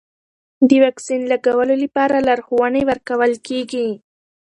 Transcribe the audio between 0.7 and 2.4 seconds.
واکسین لګولو لپاره